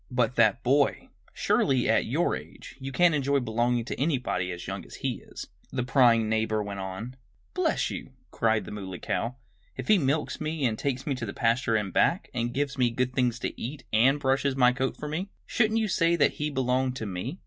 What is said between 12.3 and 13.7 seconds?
and gives me good things to